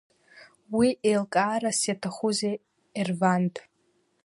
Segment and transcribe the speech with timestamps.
[0.75, 2.55] Уи еилкаарас иаҭахузеи,
[3.01, 3.53] Ерванд?!